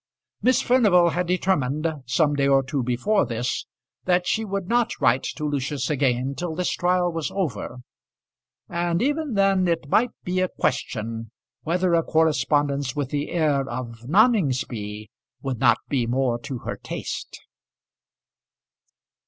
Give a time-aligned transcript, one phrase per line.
[0.41, 3.67] Miss Furnival had determined, some day or two before this,
[4.05, 7.81] that she would not write to Lucius again till this trial was over;
[8.67, 11.29] and even then it might be a question
[11.61, 15.11] whether a correspondence with the heir of Noningsby
[15.43, 17.39] would not be more to her taste.